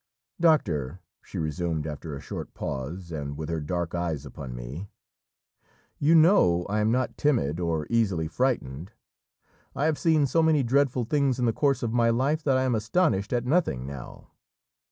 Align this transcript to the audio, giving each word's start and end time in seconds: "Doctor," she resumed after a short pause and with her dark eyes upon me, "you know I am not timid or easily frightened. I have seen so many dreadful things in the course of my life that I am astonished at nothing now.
"Doctor," 0.39 0.99
she 1.21 1.37
resumed 1.37 1.85
after 1.85 2.15
a 2.15 2.19
short 2.19 2.55
pause 2.55 3.11
and 3.11 3.37
with 3.37 3.49
her 3.49 3.61
dark 3.61 3.93
eyes 3.93 4.25
upon 4.25 4.55
me, 4.55 4.89
"you 5.99 6.15
know 6.15 6.65
I 6.67 6.79
am 6.79 6.91
not 6.91 7.17
timid 7.19 7.59
or 7.59 7.85
easily 7.87 8.27
frightened. 8.27 8.93
I 9.75 9.85
have 9.85 9.99
seen 9.99 10.25
so 10.25 10.41
many 10.41 10.63
dreadful 10.63 11.05
things 11.05 11.37
in 11.37 11.45
the 11.45 11.53
course 11.53 11.83
of 11.83 11.93
my 11.93 12.09
life 12.09 12.41
that 12.45 12.57
I 12.57 12.63
am 12.63 12.73
astonished 12.73 13.31
at 13.31 13.45
nothing 13.45 13.85
now. 13.85 14.29